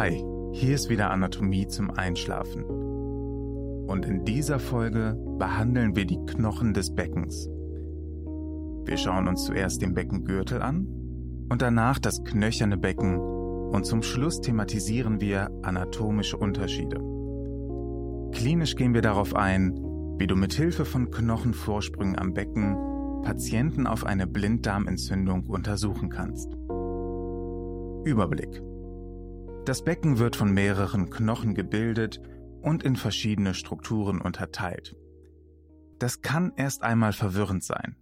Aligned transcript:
Hi, 0.00 0.24
hier 0.52 0.76
ist 0.76 0.88
wieder 0.88 1.10
Anatomie 1.10 1.66
zum 1.66 1.90
Einschlafen. 1.90 2.64
Und 2.64 4.06
in 4.06 4.24
dieser 4.24 4.58
Folge 4.58 5.14
behandeln 5.38 5.94
wir 5.94 6.06
die 6.06 6.24
Knochen 6.24 6.72
des 6.72 6.94
Beckens. 6.94 7.50
Wir 8.86 8.96
schauen 8.96 9.28
uns 9.28 9.44
zuerst 9.44 9.82
den 9.82 9.92
Beckengürtel 9.92 10.62
an 10.62 10.86
und 11.50 11.60
danach 11.60 11.98
das 11.98 12.24
knöcherne 12.24 12.78
Becken 12.78 13.20
und 13.20 13.84
zum 13.84 14.02
Schluss 14.02 14.40
thematisieren 14.40 15.20
wir 15.20 15.50
anatomische 15.60 16.38
Unterschiede. 16.38 16.96
Klinisch 18.32 18.76
gehen 18.76 18.94
wir 18.94 19.02
darauf 19.02 19.36
ein, 19.36 19.74
wie 20.16 20.26
du 20.26 20.34
mit 20.34 20.54
Hilfe 20.54 20.86
von 20.86 21.10
Knochenvorsprüngen 21.10 22.18
am 22.18 22.32
Becken 22.32 23.22
Patienten 23.22 23.86
auf 23.86 24.06
eine 24.06 24.26
Blinddarmentzündung 24.26 25.44
untersuchen 25.44 26.08
kannst. 26.08 26.56
Überblick. 28.06 28.62
Das 29.66 29.84
Becken 29.84 30.18
wird 30.18 30.36
von 30.36 30.52
mehreren 30.52 31.10
Knochen 31.10 31.54
gebildet 31.54 32.20
und 32.62 32.82
in 32.82 32.96
verschiedene 32.96 33.52
Strukturen 33.54 34.20
unterteilt. 34.20 34.96
Das 35.98 36.22
kann 36.22 36.52
erst 36.56 36.82
einmal 36.82 37.12
verwirrend 37.12 37.62
sein. 37.62 37.96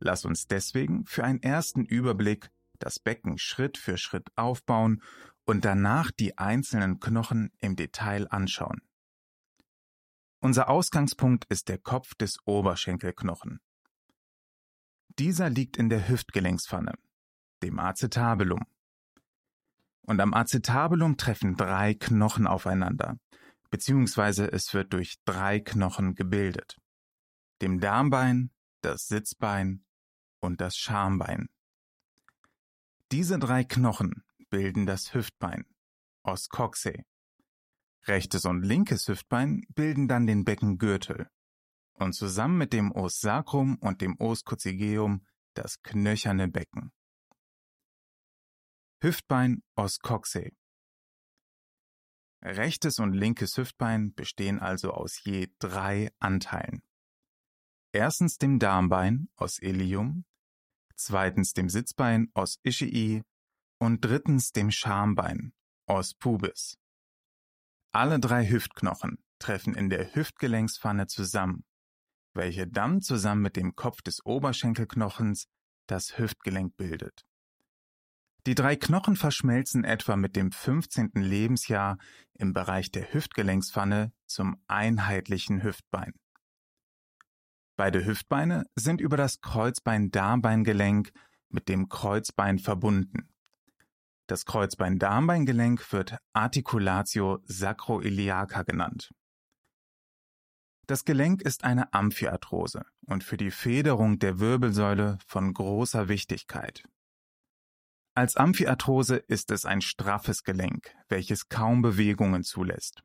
Lass 0.00 0.24
uns 0.24 0.48
deswegen 0.48 1.06
für 1.06 1.22
einen 1.22 1.40
ersten 1.40 1.84
Überblick 1.84 2.50
das 2.80 2.98
Becken 2.98 3.38
Schritt 3.38 3.78
für 3.78 3.96
Schritt 3.96 4.26
aufbauen 4.34 5.02
und 5.44 5.64
danach 5.64 6.10
die 6.10 6.36
einzelnen 6.36 6.98
Knochen 6.98 7.52
im 7.60 7.76
Detail 7.76 8.26
anschauen. 8.28 8.82
Unser 10.40 10.68
Ausgangspunkt 10.68 11.44
ist 11.44 11.68
der 11.68 11.78
Kopf 11.78 12.16
des 12.16 12.38
Oberschenkelknochen. 12.44 13.60
Dieser 15.18 15.48
liegt 15.48 15.76
in 15.76 15.88
der 15.88 16.08
Hüftgelenkspfanne, 16.08 16.94
dem 17.62 17.78
Acetabulum. 17.78 18.64
Und 20.06 20.20
am 20.20 20.34
Acetabulum 20.34 21.16
treffen 21.16 21.56
drei 21.56 21.94
Knochen 21.94 22.46
aufeinander, 22.46 23.18
beziehungsweise 23.70 24.50
es 24.50 24.74
wird 24.74 24.92
durch 24.92 25.16
drei 25.24 25.60
Knochen 25.60 26.14
gebildet. 26.14 26.76
Dem 27.60 27.78
Darmbein, 27.80 28.50
das 28.80 29.06
Sitzbein 29.06 29.84
und 30.40 30.60
das 30.60 30.76
Schambein. 30.76 31.48
Diese 33.12 33.38
drei 33.38 33.62
Knochen 33.62 34.24
bilden 34.50 34.86
das 34.86 35.14
Hüftbein, 35.14 35.64
Os 36.24 36.48
coxae. 36.48 37.04
Rechtes 38.06 38.44
und 38.44 38.62
linkes 38.62 39.06
Hüftbein 39.06 39.62
bilden 39.74 40.08
dann 40.08 40.26
den 40.26 40.44
Beckengürtel 40.44 41.28
und 41.94 42.14
zusammen 42.14 42.58
mit 42.58 42.72
dem 42.72 42.90
Os 42.92 43.20
sacrum 43.20 43.76
und 43.80 44.00
dem 44.00 44.16
Os 44.18 44.44
coccygeum 44.44 45.24
das 45.54 45.80
knöcherne 45.82 46.48
Becken. 46.48 46.90
Hüftbein 49.04 49.64
Os 49.74 49.98
coxae. 49.98 50.52
Rechtes 52.40 53.00
und 53.00 53.14
linkes 53.14 53.56
Hüftbein 53.56 54.14
bestehen 54.14 54.60
also 54.60 54.92
aus 54.92 55.24
je 55.24 55.48
drei 55.58 56.12
Anteilen. 56.20 56.84
Erstens 57.92 58.38
dem 58.38 58.60
Darmbein 58.60 59.28
Os 59.34 59.58
ilium, 59.58 60.24
zweitens 60.94 61.52
dem 61.52 61.68
Sitzbein 61.68 62.30
Os 62.34 62.60
ischii 62.62 63.24
und 63.80 64.04
drittens 64.04 64.52
dem 64.52 64.70
Schambein 64.70 65.52
Os 65.88 66.14
pubis. 66.14 66.78
Alle 67.92 68.20
drei 68.20 68.48
Hüftknochen 68.48 69.18
treffen 69.40 69.74
in 69.74 69.90
der 69.90 70.14
Hüftgelenkspfanne 70.14 71.08
zusammen, 71.08 71.64
welche 72.34 72.68
dann 72.68 73.00
zusammen 73.00 73.42
mit 73.42 73.56
dem 73.56 73.74
Kopf 73.74 74.00
des 74.00 74.24
Oberschenkelknochens 74.24 75.48
das 75.88 76.18
Hüftgelenk 76.18 76.76
bildet. 76.76 77.26
Die 78.46 78.56
drei 78.56 78.74
Knochen 78.74 79.14
verschmelzen 79.14 79.84
etwa 79.84 80.16
mit 80.16 80.34
dem 80.34 80.50
15. 80.50 81.12
Lebensjahr 81.14 81.98
im 82.34 82.52
Bereich 82.52 82.90
der 82.90 83.14
Hüftgelenkspfanne 83.14 84.12
zum 84.26 84.60
einheitlichen 84.66 85.62
Hüftbein. 85.62 86.12
Beide 87.76 88.04
Hüftbeine 88.04 88.64
sind 88.74 89.00
über 89.00 89.16
das 89.16 89.40
Kreuzbein-Darmbeingelenk 89.42 91.12
mit 91.50 91.68
dem 91.68 91.88
Kreuzbein 91.88 92.58
verbunden. 92.58 93.28
Das 94.26 94.44
Kreuzbein-Darmbeingelenk 94.44 95.92
wird 95.92 96.16
Articulatio 96.32 97.38
sacroiliaca 97.44 98.62
genannt. 98.62 99.10
Das 100.88 101.04
Gelenk 101.04 101.42
ist 101.42 101.62
eine 101.62 101.92
Amphiarthrose 101.92 102.84
und 103.06 103.22
für 103.22 103.36
die 103.36 103.52
Federung 103.52 104.18
der 104.18 104.40
Wirbelsäule 104.40 105.18
von 105.26 105.54
großer 105.54 106.08
Wichtigkeit. 106.08 106.82
Als 108.14 108.36
Amphiarthrose 108.36 109.16
ist 109.16 109.50
es 109.50 109.64
ein 109.64 109.80
straffes 109.80 110.44
Gelenk, 110.44 110.94
welches 111.08 111.48
kaum 111.48 111.80
Bewegungen 111.80 112.44
zulässt. 112.44 113.02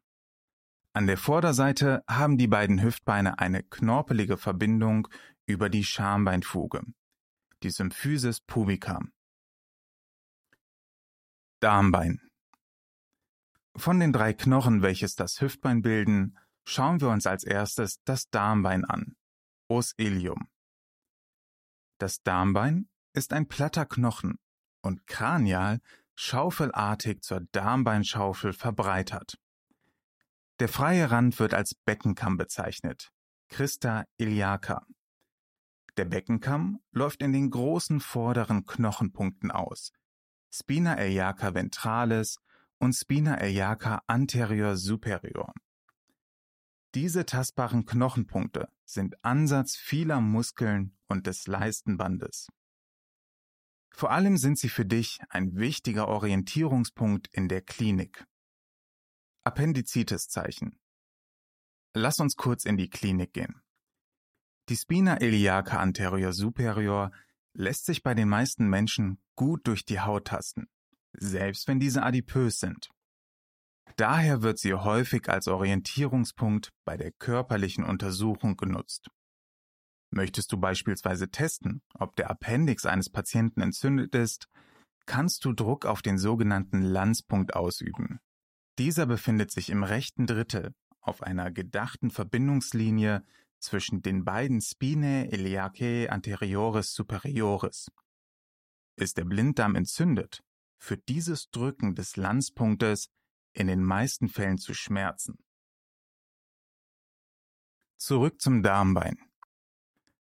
An 0.91 1.07
der 1.07 1.17
Vorderseite 1.17 2.03
haben 2.09 2.37
die 2.37 2.47
beiden 2.47 2.81
Hüftbeine 2.81 3.39
eine 3.39 3.63
knorpelige 3.63 4.35
Verbindung 4.35 5.07
über 5.45 5.69
die 5.69 5.85
Schambeinfuge, 5.85 6.83
die 7.63 7.69
Symphysis 7.69 8.41
pubica. 8.41 8.99
Darmbein 11.61 12.19
Von 13.77 14.01
den 14.01 14.11
drei 14.11 14.33
Knochen, 14.33 14.81
welches 14.81 15.15
das 15.15 15.39
Hüftbein 15.39 15.81
bilden, 15.81 16.37
schauen 16.65 16.99
wir 16.99 17.07
uns 17.09 17.27
als 17.27 17.45
erstes 17.45 18.01
das 18.03 18.29
Darmbein 18.29 18.83
an, 18.83 19.15
Os 19.69 19.93
ilium. 19.95 20.49
Das 21.97 22.21
Darmbein 22.23 22.89
ist 23.13 23.31
ein 23.31 23.47
platter 23.47 23.85
Knochen 23.85 24.37
und 24.81 25.07
kranial 25.07 25.79
schaufelartig 26.15 27.21
zur 27.21 27.41
Darmbeinschaufel 27.51 28.53
verbreitert. 28.53 29.37
Der 30.59 30.67
freie 30.67 31.11
Rand 31.11 31.39
wird 31.39 31.53
als 31.53 31.75
Beckenkamm 31.75 32.37
bezeichnet, 32.37 33.11
Christa 33.49 34.05
iliaca. 34.17 34.85
Der 35.97 36.05
Beckenkamm 36.05 36.79
läuft 36.91 37.21
in 37.21 37.33
den 37.33 37.49
großen 37.49 37.99
vorderen 37.99 38.65
Knochenpunkten 38.65 39.51
aus, 39.51 39.91
Spina 40.51 40.99
iliaca 40.99 41.53
ventralis 41.53 42.37
und 42.79 42.93
Spina 42.93 43.39
iliaca 43.39 44.01
anterior 44.07 44.75
superior. 44.75 45.53
Diese 46.95 47.25
tastbaren 47.25 47.85
Knochenpunkte 47.85 48.69
sind 48.85 49.23
Ansatz 49.23 49.75
vieler 49.75 50.21
Muskeln 50.21 50.97
und 51.07 51.27
des 51.27 51.45
Leistenbandes. 51.45 52.47
Vor 53.97 54.11
allem 54.11 54.37
sind 54.37 54.59
sie 54.59 54.69
für 54.69 54.85
dich 54.85 55.19
ein 55.29 55.55
wichtiger 55.55 56.07
Orientierungspunkt 56.07 57.29
in 57.31 57.47
der 57.47 57.63
Klinik. 57.63 58.27
Appendizitis-Zeichen. 59.43 60.79
Lass 61.95 62.19
uns 62.19 62.35
kurz 62.35 62.65
in 62.65 62.77
die 62.77 62.91
Klinik 62.91 63.33
gehen. 63.33 63.59
Die 64.69 64.75
Spina 64.75 65.19
iliaca 65.19 65.79
anterior 65.79 66.31
superior 66.31 67.11
lässt 67.53 67.87
sich 67.87 68.03
bei 68.03 68.13
den 68.13 68.29
meisten 68.29 68.69
Menschen 68.69 69.19
gut 69.35 69.65
durch 69.65 69.83
die 69.83 69.99
Haut 69.99 70.25
tasten, 70.25 70.67
selbst 71.13 71.67
wenn 71.67 71.79
diese 71.79 72.03
adipös 72.03 72.59
sind. 72.59 72.91
Daher 73.95 74.43
wird 74.43 74.59
sie 74.59 74.75
häufig 74.75 75.27
als 75.27 75.47
Orientierungspunkt 75.47 76.69
bei 76.85 76.97
der 76.97 77.13
körperlichen 77.13 77.83
Untersuchung 77.83 78.57
genutzt. 78.57 79.09
Möchtest 80.09 80.51
du 80.51 80.57
beispielsweise 80.57 81.29
testen, 81.29 81.81
ob 81.93 82.15
der 82.15 82.29
Appendix 82.29 82.85
eines 82.85 83.09
Patienten 83.09 83.61
entzündet 83.61 84.15
ist, 84.15 84.47
kannst 85.05 85.45
du 85.45 85.53
Druck 85.53 85.85
auf 85.85 86.01
den 86.01 86.17
sogenannten 86.17 86.81
Lanzpunkt 86.81 87.55
ausüben. 87.55 88.19
Dieser 88.77 89.05
befindet 89.05 89.51
sich 89.51 89.69
im 89.69 89.83
rechten 89.83 90.27
Drittel 90.27 90.73
auf 91.01 91.23
einer 91.23 91.51
gedachten 91.51 92.11
Verbindungslinie 92.11 93.23
zwischen 93.59 94.01
den 94.01 94.23
beiden 94.23 94.61
Spinae 94.61 95.25
iliacae 95.31 96.09
anteriores 96.09 96.93
superiores. 96.93 97.87
Ist 98.97 99.17
der 99.17 99.25
Blinddarm 99.25 99.75
entzündet, 99.75 100.43
führt 100.77 101.07
dieses 101.07 101.49
Drücken 101.49 101.95
des 101.95 102.17
Lanzpunktes 102.17 103.09
in 103.53 103.67
den 103.67 103.83
meisten 103.83 104.27
Fällen 104.27 104.57
zu 104.57 104.73
Schmerzen. 104.73 105.37
Zurück 107.97 108.39
zum 108.39 108.61
Darmbein. 108.61 109.17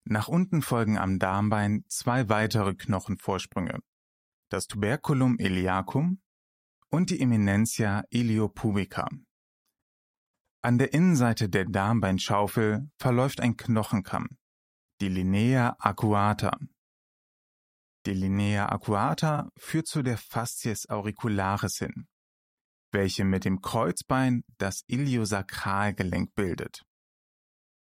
Nach 0.05 0.27
unten 0.27 0.61
folgen 0.61 0.97
am 0.97 1.17
Darmbein 1.17 1.85
zwei 1.88 2.27
weitere 2.27 2.75
Knochenvorsprünge, 2.75 3.79
das 4.50 4.67
Tuberculum 4.67 5.38
iliacum 5.39 6.21
und 6.89 7.09
die 7.09 7.21
Eminentia 7.21 8.03
iliopubica. 8.09 9.07
An 10.61 10.77
der 10.77 10.94
Innenseite 10.94 11.50
der 11.50 11.65
Darmbeinschaufel 11.65 12.89
verläuft 12.97 13.39
ein 13.39 13.57
Knochenkamm, 13.57 14.27
die 15.01 15.09
Linea 15.09 15.75
aquata. 15.79 16.57
Die 18.05 18.13
Linea 18.13 18.69
aquata 18.69 19.50
führt 19.57 19.88
zu 19.88 20.03
der 20.03 20.17
Fascies 20.17 20.89
auricularis 20.89 21.79
hin, 21.79 22.07
welche 22.91 23.23
mit 23.23 23.45
dem 23.45 23.61
Kreuzbein 23.61 24.44
das 24.57 24.83
Iliosakralgelenk 24.88 26.35
bildet. 26.35 26.83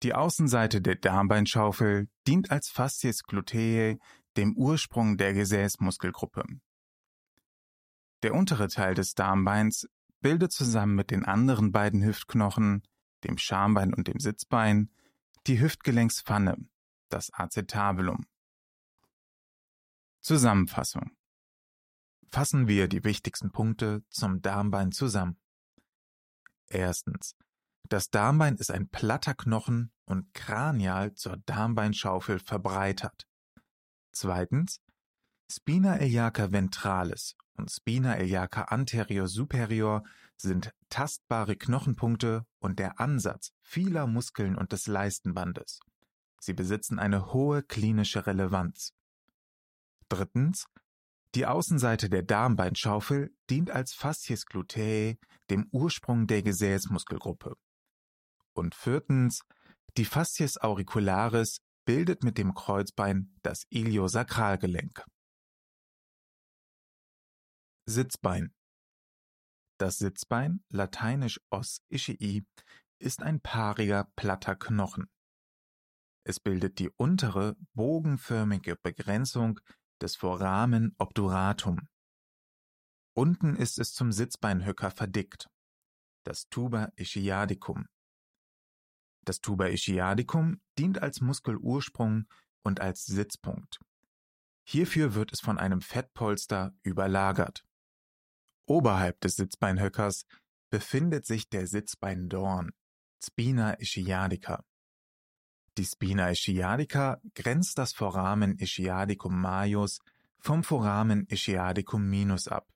Die 0.03 0.13
Außenseite 0.13 0.81
der 0.81 0.95
Darmbeinschaufel 0.95 2.09
dient 2.27 2.51
als 2.51 2.67
Fascies 2.69 3.23
gluteae, 3.23 3.99
dem 4.35 4.57
Ursprung 4.57 5.15
der 5.15 5.33
Gesäßmuskelgruppe. 5.33 6.43
Der 8.21 8.33
untere 8.33 8.67
Teil 8.67 8.95
des 8.95 9.13
Darmbeins 9.13 9.87
bildet 10.19 10.51
zusammen 10.51 10.95
mit 10.95 11.09
den 11.09 11.23
anderen 11.23 11.71
beiden 11.71 12.03
Hüftknochen, 12.03 12.83
dem 13.23 13.37
Schambein 13.37 13.93
und 13.93 14.09
dem 14.09 14.19
Sitzbein, 14.19 14.91
die 15.47 15.61
Hüftgelenkspfanne, 15.61 16.57
das 17.07 17.31
Acetabulum. 17.33 18.25
Zusammenfassung. 20.19 21.11
Fassen 22.27 22.67
wir 22.67 22.89
die 22.89 23.05
wichtigsten 23.05 23.51
Punkte 23.51 24.03
zum 24.09 24.41
Darmbein 24.41 24.91
zusammen. 24.91 25.39
Erstens. 26.67 27.37
Das 27.87 28.09
Darmbein 28.09 28.55
ist 28.55 28.71
ein 28.71 28.89
platter 28.89 29.33
Knochen 29.33 29.92
und 30.05 30.33
kranial 30.33 31.13
zur 31.13 31.37
Darmbeinschaufel 31.45 32.39
verbreitert. 32.39 33.27
Zweitens. 34.11 34.79
Spina 35.51 35.99
iliaca 35.99 36.51
ventralis 36.51 37.35
und 37.55 37.69
Spina 37.69 38.17
iliaca 38.17 38.63
anterior 38.63 39.27
superior 39.27 40.03
sind 40.35 40.73
tastbare 40.89 41.55
Knochenpunkte 41.55 42.45
und 42.59 42.79
der 42.79 42.99
Ansatz 42.99 43.51
vieler 43.61 44.07
Muskeln 44.07 44.55
und 44.55 44.71
des 44.71 44.87
Leistenbandes. 44.87 45.79
Sie 46.39 46.53
besitzen 46.53 46.99
eine 46.99 47.33
hohe 47.33 47.63
klinische 47.63 48.25
Relevanz. 48.25 48.93
Drittens. 50.09 50.65
Die 51.35 51.45
Außenseite 51.47 52.09
der 52.09 52.21
Darmbeinschaufel 52.21 53.33
dient 53.49 53.71
als 53.71 53.93
Fascies 53.93 54.45
glutae, 54.45 55.17
dem 55.49 55.67
Ursprung 55.71 56.27
der 56.27 56.43
Gesäßmuskelgruppe. 56.43 57.55
Und 58.53 58.75
viertens. 58.75 59.41
Die 59.95 60.05
Fascies 60.05 60.57
auricularis 60.57 61.61
bildet 61.85 62.23
mit 62.23 62.39
dem 62.39 62.55
Kreuzbein 62.55 63.31
das 63.43 63.65
Iliosakralgelenk. 63.69 65.05
Sitzbein 67.85 68.55
Das 69.77 69.99
Sitzbein, 69.99 70.63
lateinisch 70.69 71.39
os 71.51 71.83
ischii, 71.89 72.43
ist 72.97 73.21
ein 73.21 73.39
paariger 73.39 74.05
platter 74.15 74.55
Knochen. 74.55 75.11
Es 76.25 76.39
bildet 76.39 76.79
die 76.79 76.89
untere, 76.89 77.55
bogenförmige 77.73 78.77
Begrenzung 78.77 79.59
des 80.01 80.15
Foramen 80.15 80.95
obturatum. 80.97 81.87
Unten 83.15 83.55
ist 83.55 83.77
es 83.77 83.93
zum 83.93 84.11
Sitzbeinhöcker 84.11 84.89
verdickt, 84.89 85.49
das 86.23 86.47
Tuba 86.49 86.89
ischiadicum. 86.95 87.85
Das 89.25 89.39
Tuba 89.39 89.67
ischiadicum 89.67 90.61
dient 90.77 91.01
als 91.01 91.21
Muskelursprung 91.21 92.25
und 92.63 92.81
als 92.81 93.05
Sitzpunkt. 93.05 93.79
Hierfür 94.63 95.13
wird 95.13 95.33
es 95.33 95.41
von 95.41 95.57
einem 95.57 95.81
Fettpolster 95.81 96.73
überlagert. 96.83 97.65
Oberhalb 98.65 99.19
des 99.21 99.35
Sitzbeinhöckers 99.35 100.25
befindet 100.69 101.25
sich 101.25 101.49
der 101.49 101.67
Sitzbeindorn, 101.67 102.71
Spina 103.21 103.79
ischiadica. 103.79 104.63
Die 105.77 105.85
Spina 105.85 106.29
ischiadica 106.29 107.21
grenzt 107.35 107.77
das 107.77 107.93
Foramen 107.93 108.57
ischiadicum 108.57 109.39
majus 109.39 109.99
vom 110.37 110.63
Foramen 110.63 111.25
ischiadicum 111.27 112.09
minus 112.09 112.47
ab. 112.47 112.67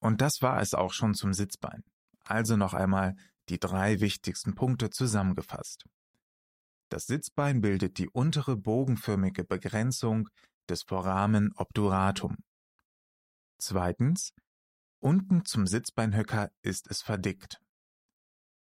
Und 0.00 0.20
das 0.20 0.42
war 0.42 0.60
es 0.60 0.74
auch 0.74 0.92
schon 0.92 1.14
zum 1.14 1.32
Sitzbein. 1.32 1.84
Also 2.24 2.56
noch 2.56 2.74
einmal 2.74 3.16
die 3.48 3.58
drei 3.58 4.00
wichtigsten 4.00 4.54
Punkte 4.54 4.90
zusammengefasst. 4.90 5.84
Das 6.90 7.06
Sitzbein 7.06 7.60
bildet 7.60 7.98
die 7.98 8.08
untere 8.08 8.56
bogenförmige 8.56 9.44
Begrenzung 9.44 10.28
des 10.68 10.82
Foramen 10.82 11.52
obturatum. 11.56 12.36
Zweitens, 13.58 14.32
unten 15.00 15.44
zum 15.44 15.66
Sitzbeinhöcker 15.66 16.50
ist 16.62 16.88
es 16.90 17.02
verdickt. 17.02 17.60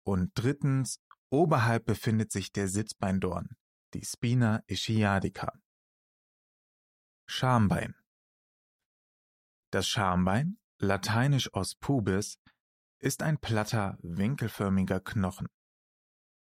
Und 0.04 0.32
drittens, 0.36 1.00
oberhalb 1.30 1.86
befindet 1.86 2.32
sich 2.32 2.52
der 2.52 2.68
Sitzbeindorn, 2.68 3.56
die 3.94 4.04
Spina 4.04 4.64
ischiadica. 4.68 5.54
Schambein 7.28 7.96
Das 9.72 9.88
Schambein, 9.88 10.60
lateinisch 10.80 11.54
os 11.54 11.76
pubis, 11.76 12.38
ist 13.02 13.24
ein 13.24 13.38
platter, 13.40 13.98
winkelförmiger 14.02 15.00
Knochen. 15.00 15.48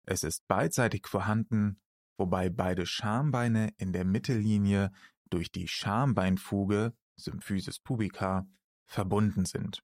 Es 0.06 0.24
ist 0.24 0.48
beidseitig 0.48 1.08
vorhanden, 1.08 1.82
wobei 2.18 2.50
beide 2.50 2.86
Schambeine 2.86 3.74
in 3.78 3.94
der 3.94 4.06
Mittellinie 4.06 4.92
durch 5.30 5.52
die 5.52 5.68
Schambeinfuge 5.68 6.94
Symphysis 7.16 7.80
pubica 7.80 8.48
verbunden 8.86 9.46
sind. 9.46 9.84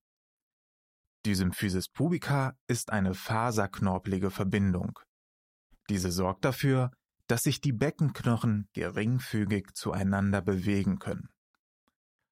Die 1.26 1.36
Symphysis 1.36 1.90
pubica 1.90 2.58
ist 2.68 2.92
eine 2.92 3.14
faserknorpelige 3.14 4.30
Verbindung. 4.30 5.00
Diese 5.90 6.12
sorgt 6.12 6.46
dafür, 6.46 6.92
dass 7.28 7.44
sich 7.44 7.60
die 7.60 7.74
Beckenknochen 7.74 8.70
geringfügig 8.74 9.74
zueinander 9.74 10.42
bewegen 10.42 11.00
können. 11.00 11.30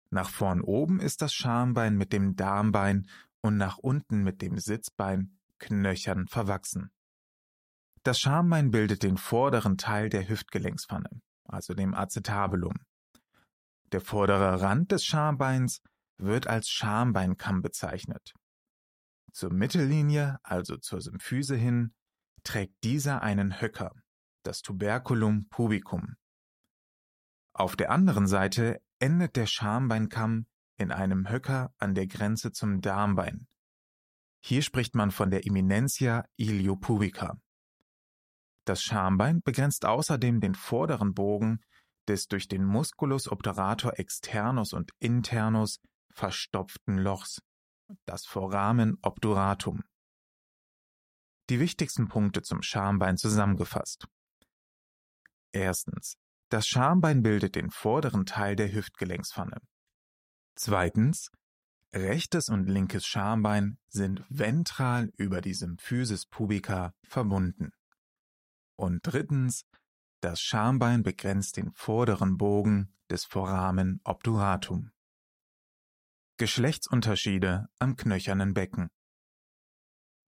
Nach 0.10 0.30
vorn 0.30 0.62
oben 0.62 1.00
ist 1.00 1.22
das 1.22 1.34
Schambein 1.34 1.98
mit 1.98 2.14
dem 2.14 2.36
Darmbein 2.36 3.08
und 3.44 3.58
nach 3.58 3.78
unten 3.78 4.24
mit 4.24 4.42
dem 4.42 4.58
Sitzbein 4.58 5.38
knöchern 5.60 6.28
verwachsen. 6.28 6.92
Das 8.04 8.20
Schambein 8.20 8.72
bildet 8.72 9.04
den 9.04 9.18
vorderen 9.18 9.78
Teil 9.78 10.10
der 10.10 10.28
Hüftgelenkspfanne, 10.28 11.10
also 11.46 11.74
dem 11.74 11.94
Acetabulum. 11.94 12.74
Der 13.92 14.02
vordere 14.02 14.62
Rand 14.62 14.92
des 14.92 15.06
Schambeins 15.06 15.82
wird 16.18 16.48
als 16.48 16.70
Schambeinkamm 16.70 17.62
bezeichnet. 17.62 18.34
Zur 19.32 19.54
Mittellinie, 19.54 20.40
also 20.44 20.78
zur 20.78 21.02
Symphyse 21.02 21.56
hin, 21.56 21.94
trägt 22.44 22.84
dieser 22.84 23.22
einen 23.22 23.62
Höcker, 23.62 23.94
das 24.44 24.62
Tuberculum 24.62 25.48
pubicum. 25.50 26.16
Auf 27.54 27.76
der 27.76 27.92
anderen 27.92 28.28
Seite 28.28 28.82
endet 29.00 29.36
der 29.36 29.46
Schambeinkamm 29.48 30.46
in 30.78 30.92
einem 30.92 31.30
Höcker 31.30 31.74
an 31.78 31.94
der 31.96 32.08
Grenze 32.08 32.52
zum 32.52 32.82
Darmbein. 32.82 33.48
Hier 34.42 34.62
spricht 34.62 34.96
man 34.96 35.12
von 35.12 35.32
der 35.32 35.46
Eminentia 35.46 36.26
iliopubica. 36.36 37.38
Das 38.66 38.82
Schambein 38.82 39.42
begrenzt 39.42 39.86
außerdem 39.86 40.40
den 40.40 40.56
vorderen 40.56 41.14
Bogen 41.14 41.60
des 42.08 42.28
durch 42.28 42.48
den 42.48 42.66
Musculus 42.66 43.32
obturator 43.32 43.98
externus 43.98 44.74
und 44.74 44.92
internus 45.00 45.80
verstopften 46.14 46.98
Lochs, 46.98 47.42
das 48.06 48.26
Foramen 48.26 48.98
obturatum. 49.02 49.84
Die 51.50 51.60
wichtigsten 51.60 52.08
Punkte 52.08 52.42
zum 52.42 52.62
Schambein 52.62 53.18
zusammengefasst. 53.18 54.08
Erstens. 55.52 56.16
Das 56.50 56.68
Schambein 56.68 57.24
bildet 57.24 57.56
den 57.56 57.72
vorderen 57.72 58.26
Teil 58.26 58.56
der 58.56 58.72
Hüftgelenkspfanne. 58.72 59.58
Zweitens. 60.56 61.32
Rechtes 61.96 62.50
und 62.50 62.68
linkes 62.68 63.06
Schambein 63.06 63.78
sind 63.88 64.24
ventral 64.30 65.14
über 65.16 65.42
die 65.42 65.54
Symphysis 65.54 66.26
pubica 66.26 66.96
verbunden. 67.04 67.72
Und 68.76 69.02
drittens. 69.04 69.66
Das 70.22 70.40
Schambein 70.40 71.04
begrenzt 71.04 71.58
den 71.58 71.74
vorderen 71.74 72.38
Bogen 72.38 72.96
des 73.10 73.26
Foramen 73.26 74.00
obturatum. 74.06 74.92
Geschlechtsunterschiede 76.38 77.68
am 77.78 77.96
knöchernen 77.96 78.54
Becken 78.54 78.90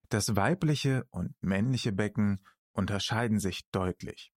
Das 0.10 0.36
weibliche 0.36 1.06
und 1.10 1.34
männliche 1.42 1.92
Becken 1.92 2.46
unterscheiden 2.74 3.40
sich 3.40 3.68
deutlich. 3.72 4.32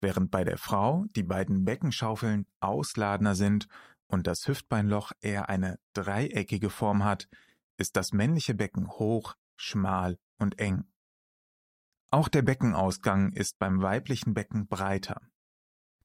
Während 0.00 0.30
bei 0.30 0.44
der 0.44 0.58
Frau 0.58 1.06
die 1.16 1.22
beiden 1.22 1.64
Beckenschaufeln 1.64 2.46
ausladender 2.60 3.36
sind 3.36 3.68
und 4.12 4.26
das 4.26 4.46
Hüftbeinloch 4.46 5.12
eher 5.20 5.48
eine 5.48 5.80
dreieckige 5.94 6.68
Form 6.68 7.02
hat, 7.02 7.28
ist 7.78 7.96
das 7.96 8.12
männliche 8.12 8.54
Becken 8.54 8.88
hoch, 8.90 9.34
schmal 9.56 10.18
und 10.38 10.58
eng. 10.58 10.84
Auch 12.10 12.28
der 12.28 12.42
Beckenausgang 12.42 13.32
ist 13.32 13.58
beim 13.58 13.80
weiblichen 13.80 14.34
Becken 14.34 14.68
breiter. 14.68 15.22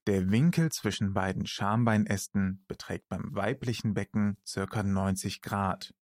Der 0.07 0.31
Winkel 0.31 0.71
zwischen 0.71 1.13
beiden 1.13 1.45
Schambeinästen 1.45 2.63
beträgt 2.69 3.09
beim 3.09 3.35
weiblichen 3.35 3.93
Becken 3.93 4.37
ca. 4.49 4.83
90 4.83 5.41
Grad, 5.41 5.93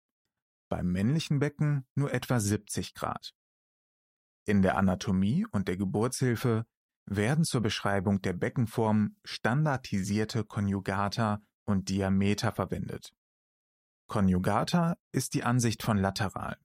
beim 0.70 0.92
männlichen 0.92 1.40
Becken 1.40 1.88
nur 1.96 2.14
etwa 2.14 2.40
70 2.40 2.94
Grad. 2.94 3.34
In 4.46 4.62
der 4.62 4.78
Anatomie 4.78 5.48
und 5.52 5.68
der 5.68 5.76
Geburtshilfe 5.76 6.68
werden 7.08 7.46
zur 7.46 7.62
Beschreibung 7.62 8.22
der 8.22 8.34
Beckenform 8.34 9.18
standardisierte 9.24 10.44
Konjugata 10.44 11.42
und 11.66 11.90
Diameter 11.90 12.52
verwendet. 12.52 13.14
Konjugata 14.08 14.98
ist 15.12 15.34
die 15.34 15.44
Ansicht 15.44 15.84
von 15.84 15.98
lateral, 15.98 16.58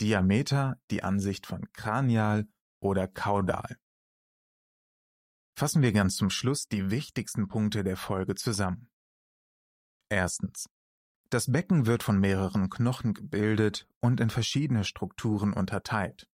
Diameter 0.00 0.78
die 0.90 1.02
Ansicht 1.02 1.46
von 1.46 1.70
kranial 1.72 2.48
oder 2.80 3.08
kaudal. 3.08 3.78
Fassen 5.54 5.82
wir 5.82 5.92
ganz 5.92 6.16
zum 6.16 6.30
Schluss 6.30 6.68
die 6.68 6.90
wichtigsten 6.90 7.48
Punkte 7.48 7.84
der 7.84 7.96
Folge 7.96 8.34
zusammen. 8.34 8.88
Erstens. 10.08 10.70
Das 11.28 11.52
Becken 11.52 11.86
wird 11.86 12.02
von 12.02 12.18
mehreren 12.18 12.70
Knochen 12.70 13.14
gebildet 13.14 13.86
und 14.00 14.20
in 14.20 14.30
verschiedene 14.30 14.84
Strukturen 14.84 15.52
unterteilt. 15.52 16.28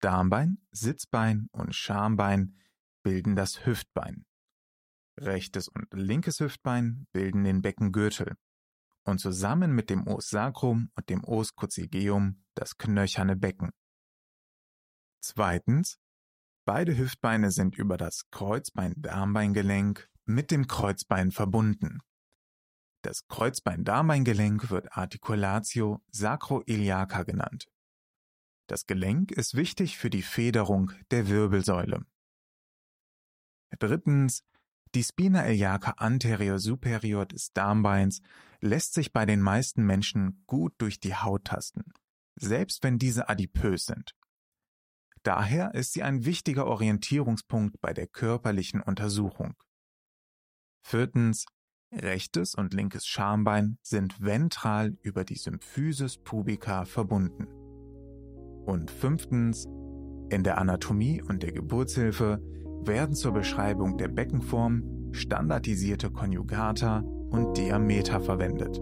Darmbein, 0.00 0.58
Sitzbein 0.72 1.48
und 1.52 1.74
Schambein 1.74 2.58
bilden 3.02 3.36
das 3.36 3.64
Hüftbein. 3.66 4.24
Rechtes 5.18 5.68
und 5.68 5.86
linkes 5.92 6.40
Hüftbein 6.40 7.06
bilden 7.12 7.44
den 7.44 7.62
Beckengürtel 7.62 8.36
und 9.04 9.18
zusammen 9.18 9.72
mit 9.72 9.90
dem 9.90 10.06
Os 10.06 10.28
sacrum 10.28 10.90
und 10.94 11.08
dem 11.08 11.24
Os 11.24 11.54
coccygeum 11.54 12.44
das 12.54 12.76
knöcherne 12.78 13.36
Becken. 13.36 13.70
Zweitens, 15.20 15.98
beide 16.64 16.96
Hüftbeine 16.96 17.50
sind 17.50 17.76
über 17.76 17.96
das 17.96 18.28
Kreuzbein-Darmbeingelenk 18.30 20.10
mit 20.24 20.50
dem 20.50 20.66
Kreuzbein 20.66 21.30
verbunden. 21.30 22.00
Das 23.02 23.26
Kreuzbein-Darmbeingelenk 23.28 24.70
wird 24.70 24.96
Articulatio 24.96 26.02
sacroiliaca 26.10 27.22
genannt. 27.22 27.66
Das 28.66 28.86
Gelenk 28.86 29.30
ist 29.30 29.54
wichtig 29.54 29.98
für 29.98 30.08
die 30.08 30.22
Federung 30.22 30.90
der 31.10 31.28
Wirbelsäule. 31.28 32.06
Drittens, 33.78 34.42
die 34.94 35.02
Spina 35.02 35.46
iliaca 35.46 35.92
anterior 35.98 36.58
superior 36.58 37.26
des 37.26 37.52
Darmbeins 37.52 38.20
lässt 38.60 38.94
sich 38.94 39.12
bei 39.12 39.26
den 39.26 39.40
meisten 39.40 39.84
Menschen 39.84 40.42
gut 40.46 40.74
durch 40.78 41.00
die 41.00 41.14
Haut 41.14 41.44
tasten, 41.44 41.92
selbst 42.36 42.82
wenn 42.82 42.98
diese 42.98 43.28
adipös 43.28 43.86
sind. 43.86 44.14
Daher 45.22 45.74
ist 45.74 45.92
sie 45.94 46.02
ein 46.02 46.24
wichtiger 46.24 46.66
Orientierungspunkt 46.66 47.80
bei 47.80 47.92
der 47.92 48.06
körperlichen 48.06 48.80
Untersuchung. 48.80 49.54
Viertens, 50.82 51.46
rechtes 51.92 52.54
und 52.54 52.74
linkes 52.74 53.06
Schambein 53.06 53.78
sind 53.82 54.20
ventral 54.20 54.96
über 55.02 55.24
die 55.24 55.36
Symphysis 55.36 56.18
pubica 56.18 56.84
verbunden. 56.84 57.46
Und 58.66 58.90
fünftens, 58.90 59.66
in 60.30 60.42
der 60.42 60.58
Anatomie 60.58 61.22
und 61.22 61.42
der 61.42 61.52
Geburtshilfe 61.52 62.40
werden 62.86 63.14
zur 63.14 63.32
Beschreibung 63.32 63.96
der 63.96 64.08
Beckenform 64.08 65.10
standardisierte 65.12 66.10
Konjugata 66.10 66.98
und 67.30 67.56
Diameter 67.56 68.20
verwendet. 68.20 68.80